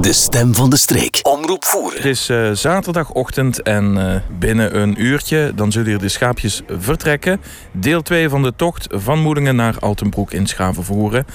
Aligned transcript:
De 0.00 0.12
stem 0.12 0.54
van 0.54 0.70
de 0.70 0.76
streek. 0.76 1.20
Omroep 1.22 1.60
Het 1.60 1.70
voeren. 1.70 2.02
is 2.02 2.28
eh, 2.28 2.50
zaterdagochtend 2.52 3.62
en 3.62 4.12
eh, 4.12 4.20
binnen 4.38 4.80
een 4.80 5.02
uurtje 5.02 5.52
dan 5.54 5.72
zullen 5.72 5.88
hier 5.88 5.98
de 5.98 6.08
schaapjes 6.08 6.62
vertrekken. 6.68 7.40
Deel 7.72 8.02
2 8.02 8.28
van 8.28 8.42
de 8.42 8.52
tocht 8.56 8.86
van 8.90 9.18
Moedingen 9.18 9.56
naar 9.56 9.78
Altenbroek 9.78 10.32
in 10.32 10.46
Schavenvoeren. 10.46 11.26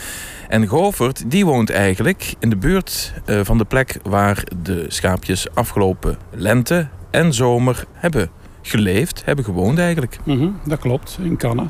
En 0.48 0.68
Govert 0.68 1.32
die 1.32 1.46
woont 1.46 1.70
eigenlijk 1.70 2.34
in 2.40 2.50
de 2.50 2.58
buurt 2.58 3.14
eh, 3.26 3.40
van 3.44 3.58
de 3.58 3.66
plek 3.66 4.00
waar 4.04 4.44
de 4.62 4.86
schaapjes 4.88 5.48
afgelopen 5.54 6.18
lente 6.32 6.88
en 7.12 7.34
zomer 7.34 7.86
hebben 7.94 8.30
geleefd, 8.62 9.22
hebben 9.26 9.46
gewoond 9.46 9.80
eigenlijk. 9.80 10.18
Mhm, 10.24 10.50
dat 10.66 10.80
klopt, 10.80 11.18
in 11.22 11.38
Kannen. 11.38 11.70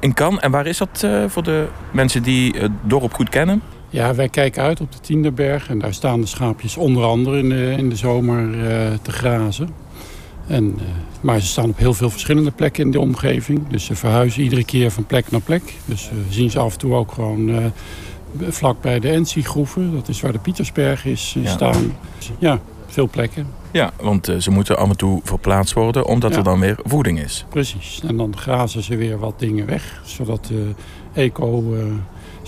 In 0.00 0.14
Kan. 0.14 0.40
En 0.40 0.50
waar 0.50 0.66
is 0.66 0.78
dat 0.78 1.02
eh, 1.04 1.24
voor 1.26 1.42
de 1.42 1.66
mensen 1.90 2.22
die 2.22 2.54
het 2.58 2.72
dorp 2.82 3.14
goed 3.14 3.28
kennen? 3.28 3.62
Ja, 3.90 4.14
wij 4.14 4.28
kijken 4.28 4.62
uit 4.62 4.80
op 4.80 4.92
de 4.92 5.00
Tienderberg 5.00 5.68
en 5.68 5.78
daar 5.78 5.94
staan 5.94 6.20
de 6.20 6.26
schaapjes 6.26 6.76
onder 6.76 7.04
andere 7.04 7.38
in 7.38 7.48
de, 7.48 7.74
in 7.78 7.88
de 7.88 7.96
zomer 7.96 8.52
eh, 8.68 8.92
te 9.02 9.12
grazen. 9.12 9.68
En, 10.46 10.74
eh, 10.78 10.84
maar 11.20 11.40
ze 11.40 11.46
staan 11.46 11.68
op 11.68 11.78
heel 11.78 11.94
veel 11.94 12.10
verschillende 12.10 12.50
plekken 12.50 12.84
in 12.84 12.90
de 12.90 13.00
omgeving. 13.00 13.68
Dus 13.68 13.84
ze 13.84 13.94
verhuizen 13.94 14.42
iedere 14.42 14.64
keer 14.64 14.90
van 14.90 15.06
plek 15.06 15.30
naar 15.30 15.40
plek. 15.40 15.74
Dus 15.84 16.10
we 16.10 16.32
zien 16.32 16.50
ze 16.50 16.58
af 16.58 16.72
en 16.72 16.78
toe 16.78 16.94
ook 16.94 17.12
gewoon 17.12 17.48
eh, 17.50 17.64
vlak 18.48 18.80
bij 18.80 19.00
de 19.00 19.08
Ensie-groeven. 19.10 19.92
Dat 19.94 20.08
is 20.08 20.20
waar 20.20 20.32
de 20.32 20.38
Pietersberg 20.38 21.04
is 21.04 21.34
eh, 21.36 21.42
Ja. 21.44 21.50
staan. 21.50 21.96
Ja, 22.38 22.58
veel 22.86 23.08
plekken. 23.08 23.46
Ja, 23.70 23.90
want 24.00 24.28
eh, 24.28 24.36
ze 24.36 24.50
moeten 24.50 24.78
af 24.78 24.88
en 24.88 24.96
toe 24.96 25.20
verplaatst 25.24 25.74
worden 25.74 26.06
omdat 26.06 26.30
Ja. 26.30 26.36
er 26.38 26.44
dan 26.44 26.60
weer 26.60 26.76
voeding 26.84 27.20
is. 27.20 27.44
Precies. 27.48 28.00
En 28.06 28.16
dan 28.16 28.36
grazen 28.36 28.82
ze 28.82 28.96
weer 28.96 29.18
wat 29.18 29.38
dingen 29.38 29.66
weg. 29.66 30.02
Zodat 30.04 30.44
de 30.46 30.70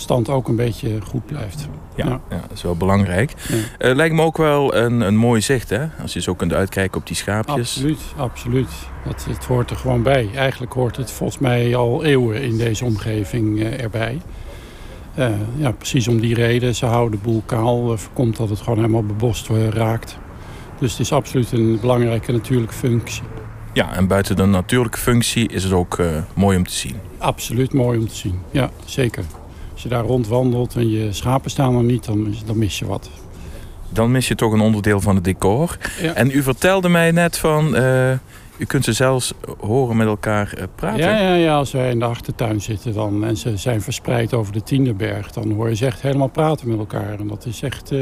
eco-stand 0.01 0.29
ook 0.29 0.49
een 0.49 0.57
beetje 0.57 1.01
goed 1.01 1.27
blijft. 1.27 1.69
Ja, 1.95 2.07
Ja. 2.07 2.21
ja. 2.31 2.41
dat 2.41 2.51
is 2.55 2.63
wel 2.63 2.77
belangrijk. 2.77 3.35
Ja. 3.49 3.57
Eh, 3.79 3.95
lijkt 3.95 4.15
me 4.15 4.23
ook 4.23 4.37
wel 4.37 4.75
een, 4.75 5.01
een 5.01 5.17
mooi 5.17 5.41
zicht, 5.41 5.71
hè? 5.71 5.87
Als 6.03 6.13
je 6.13 6.21
zo 6.21 6.35
kunt 6.35 6.53
uitkijken 6.53 7.01
op 7.01 7.07
die 7.07 7.17
schaapjes. 7.17 7.57
Absoluut, 7.57 8.01
absoluut. 8.17 8.69
Dat, 9.05 9.27
het 9.29 9.45
hoort 9.45 9.71
er 9.71 9.77
gewoon 9.77 10.03
bij. 10.03 10.29
Eigenlijk 10.35 10.73
hoort 10.73 10.97
het 10.97 11.11
volgens 11.11 11.39
mij 11.39 11.77
al 11.77 12.05
eeuwen 12.05 12.43
in 12.43 12.57
deze 12.57 12.85
omgeving 12.85 13.61
eh, 13.61 13.83
erbij. 13.83 14.21
Eh, 15.15 15.29
ja, 15.57 15.71
precies 15.71 16.09
om 16.09 16.21
die 16.21 16.35
reden. 16.35 16.75
Ze 16.75 16.87
houden 16.87 17.19
de 17.19 17.25
boel 17.25 17.43
kaal. 17.47 17.99
voorkomt 17.99 18.37
dat 18.37 18.49
het 18.49 18.61
gewoon 18.61 18.79
helemaal 18.79 19.05
bebost 19.05 19.49
raakt. 19.71 20.19
Dus 20.79 20.91
het 20.91 21.01
is 21.01 21.13
absoluut 21.13 21.53
een 21.53 21.79
belangrijke 21.81 22.33
natuurlijke 22.33 22.75
functie. 22.75 23.23
Ja, 23.73 23.95
en 23.95 24.07
buiten 24.07 24.37
de 24.37 24.45
natuurlijke 24.45 24.99
functie 24.99 25.49
is 25.49 25.65
het 25.65 25.73
ook 25.73 25.99
mooi 26.35 26.57
om 26.57 26.67
te 26.67 26.75
zien. 26.75 26.97
Absoluut 27.19 27.73
mooi 27.73 27.99
om 27.99 28.09
te 28.09 28.15
zien. 28.15 28.39
Ja, 28.51 28.71
zeker. 28.85 29.25
Als 29.81 29.89
je 29.89 29.97
daar 29.97 30.07
rondwandelt 30.07 30.75
en 30.75 30.91
je 30.91 31.13
schapen 31.13 31.51
staan 31.51 31.77
er 31.77 31.83
niet, 31.83 32.05
dan, 32.05 32.35
dan 32.47 32.59
mis 32.59 32.79
je 32.79 32.87
wat. 32.87 33.11
Dan 33.89 34.11
mis 34.11 34.29
je 34.29 34.35
toch 34.35 34.53
een 34.53 34.61
onderdeel 34.61 35.01
van 35.01 35.15
het 35.15 35.25
decor. 35.25 35.77
Ja. 36.01 36.13
En 36.13 36.31
u 36.31 36.43
vertelde 36.43 36.89
mij 36.89 37.11
net 37.11 37.39
van... 37.39 37.77
eh, 37.77 38.13
u 38.57 38.65
kunt 38.65 38.85
ze 38.85 38.93
zelfs 38.93 39.33
horen 39.61 39.97
met 39.97 40.07
elkaar 40.07 40.53
eh, 40.53 40.65
praten. 40.75 40.99
Ja, 40.99 41.21
ja, 41.21 41.35
ja, 41.35 41.57
als 41.57 41.73
wij 41.73 41.91
in 41.91 41.99
de 41.99 42.05
achtertuin 42.05 42.61
zitten 42.61 42.95
dan, 42.95 43.25
en 43.25 43.37
ze 43.37 43.57
zijn 43.57 43.83
verspreid 43.83 44.35
over 44.35 44.53
de 44.53 44.63
Tienderberg... 44.63 45.31
dan 45.31 45.53
hoor 45.53 45.69
je 45.69 45.77
ze 45.77 45.87
echt 45.87 46.03
helemaal 46.03 46.29
praten 46.29 46.69
met 46.69 46.79
elkaar. 46.79 47.19
En 47.19 47.29
dat 47.29 47.47
is 47.47 47.63
echt 47.63 47.93
eh, 47.93 48.01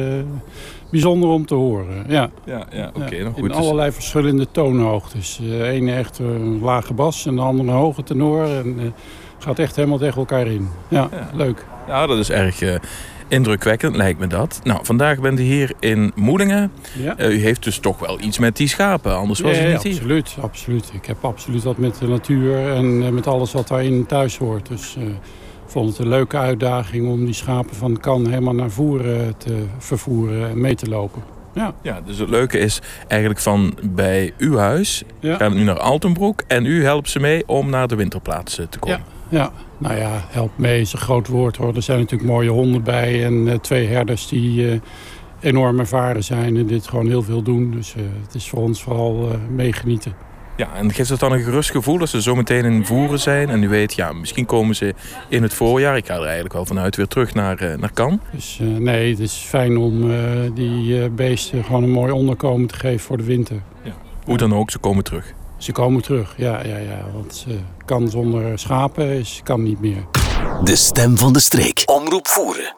bijzonder 0.91 1.29
om 1.29 1.47
te 1.47 1.55
horen. 1.55 2.05
Ja, 2.09 2.31
ja, 2.45 2.67
ja, 2.71 2.91
oké. 2.95 3.15
ja. 3.17 3.23
nou 3.23 3.35
in. 3.37 3.43
Dus- 3.43 3.57
allerlei 3.57 3.93
verschillende 3.93 4.47
toonhoogtes. 4.51 5.41
De 5.43 5.65
ene 5.65 5.93
echt 5.93 6.19
een 6.19 6.61
lage 6.61 6.95
bas 6.95 7.27
en 7.27 7.35
de 7.35 7.43
andere 7.43 7.69
een 7.69 7.75
hoge 7.75 8.03
tenor. 8.03 8.45
En 8.45 8.95
gaat 9.39 9.59
echt 9.59 9.77
helemaal 9.77 9.99
tegen 9.99 10.19
elkaar 10.19 10.47
in. 10.47 10.69
Ja, 10.89 11.09
Ja. 11.13 11.31
leuk. 11.35 11.65
ja, 11.87 12.07
dat 12.07 12.19
is 12.19 12.31
erg 12.31 12.61
eh, 12.61 12.75
indrukwekkend, 13.29 13.97
lijkt 13.97 14.19
me 14.19 14.27
dat. 14.27 14.61
Nou, 14.65 14.81
vandaag 14.83 15.21
bent 15.21 15.39
u 15.39 15.43
hier 15.43 15.73
in 15.81 16.13
Moedingen. 16.15 16.71
Ja. 17.03 17.17
Eh, 17.17 17.31
u 17.31 17.41
heeft 17.41 17.65
dus 17.65 17.79
toch 17.79 17.99
wel 17.99 18.21
iets 18.21 18.39
met 18.39 18.57
die 18.57 18.69
schapen, 18.69 19.17
anders 19.17 19.41
was 19.41 19.59
u 19.59 19.61
Ja, 19.63 19.69
niet 19.73 19.83
hier. 19.83 19.93
absoluut, 19.95 20.37
absoluut. 20.41 20.91
Ik 20.93 21.07
heb 21.07 21.25
absoluut 21.25 21.63
wat 21.63 21.77
met 21.77 21.99
de 21.99 22.07
natuur 22.09 22.73
en 22.75 23.03
eh, 23.03 23.09
met 23.11 23.27
alles 23.27 23.53
wat 23.53 23.69
daarin 23.69 24.07
thuis 24.07 24.37
hoort. 24.39 24.69
Dus 24.69 24.97
ik 24.99 25.75
vond 25.75 25.89
het 25.89 25.99
een 25.99 26.09
leuke 26.09 26.37
uitdaging 26.37 27.09
om 27.09 27.25
die 27.25 27.35
schapen 27.35 27.77
van 27.77 28.01
Kan 28.01 28.29
helemaal 28.29 28.55
naar 28.55 28.71
voeren 28.71 29.37
te 29.37 29.65
vervoeren 29.79 30.49
en 30.51 30.61
mee 30.61 30.75
te 30.75 30.89
lopen. 30.89 31.23
Ja, 31.55 31.75
Ja, 31.83 32.01
dus 32.07 32.19
het 32.19 32.29
leuke 32.29 32.59
is 32.59 32.81
eigenlijk 33.09 33.41
van 33.41 33.79
bij 33.83 34.33
uw 34.39 34.57
huis 34.57 35.03
ja, 35.21 35.37
gaan 35.37 35.53
we 35.53 35.59
nu 35.59 35.65
naar 35.65 35.79
Altenbroek 35.79 36.43
en 36.47 36.65
u 36.67 36.85
helpt 36.85 37.09
ze 37.11 37.21
mee 37.21 37.43
om 37.47 37.71
naar 37.71 37.89
de 37.89 37.95
winterplaats 37.97 38.59
eh, 38.59 38.67
te 38.67 38.79
komen. 38.79 38.99
ja. 38.99 39.05
Nou 39.79 39.97
ja, 39.97 40.25
help 40.29 40.51
mee 40.57 40.81
is 40.81 40.93
een 40.93 40.99
groot 40.99 41.29
woord 41.29 41.57
hoor. 41.57 41.77
Er 41.77 41.83
zijn 41.83 41.99
natuurlijk 41.99 42.31
mooie 42.31 42.51
honden 42.51 42.83
bij 42.83 43.25
en 43.25 43.49
eh, 43.49 43.59
twee 43.59 43.87
herders 43.87 44.29
die 44.29 44.71
eh, 44.71 44.81
enorm 45.41 45.79
ervaren 45.79 46.25
zijn 46.25 46.57
en 46.57 46.67
dit 46.67 46.89
gewoon 46.89 47.07
heel 47.07 47.23
veel 47.23 47.43
doen. 47.43 47.71
Dus 47.71 47.95
eh, 47.95 48.03
het 48.23 48.35
is 48.35 48.49
voor 48.49 48.63
ons 48.63 48.83
vooral 48.83 49.31
meegenieten. 49.51 50.15
Ja, 50.57 50.75
en 50.75 50.93
geeft 50.93 51.09
het 51.09 51.21
dan 51.21 51.33
een 51.33 51.43
gerust 51.43 51.71
gevoel 51.71 52.01
als 52.01 52.11
ze 52.11 52.23
zo 52.23 52.35
meteen 52.35 52.65
in 52.65 52.87
voeren 52.87 53.21
zijn 53.21 53.49
en 53.49 53.63
u 53.63 53.69
weet, 53.69 53.95
ja, 53.95 54.13
misschien 54.13 54.47
komen 54.47 54.77
ze 54.77 54.95
in 55.29 55.43
het 55.43 55.55
voorjaar. 55.55 55.97
Ik 55.97 56.07
ga 56.07 56.15
er 56.15 56.23
eigenlijk 56.23 56.55
wel 56.55 56.67
vanuit 56.67 56.97
weer 56.97 57.07
terug 57.07 57.35
naar, 57.35 57.77
naar 57.79 57.93
Kan. 57.93 58.21
Dus 58.33 58.59
nee, 58.61 59.11
het 59.11 59.19
is 59.19 59.35
fijn 59.35 59.77
om 59.77 60.11
die 60.55 61.09
beesten 61.09 61.65
gewoon 61.65 61.83
een 61.83 61.91
mooi 61.91 62.13
onderkomen 62.13 62.67
te 62.67 62.75
geven 62.75 63.01
voor 63.01 63.17
de 63.17 63.25
winter. 63.25 63.63
Hoe 64.25 64.37
dan 64.37 64.55
ook, 64.55 64.71
ze 64.71 64.79
komen 64.79 65.05
terug. 65.05 65.35
Ze 65.59 65.73
komen 65.73 66.03
terug, 66.03 66.35
ja, 66.37 66.65
ja, 66.65 66.77
ja. 66.77 67.05
Want 67.13 67.35
ze 67.35 67.59
kan 67.85 68.09
zonder 68.09 68.59
schapen, 68.59 69.07
is, 69.07 69.41
kan 69.45 69.63
niet 69.63 69.81
meer. 69.81 70.07
De 70.63 70.77
stem 70.77 71.19
van 71.19 71.33
de 71.33 71.41
streek. 71.41 71.83
Omroep 71.87 72.27
voeren. 72.29 72.75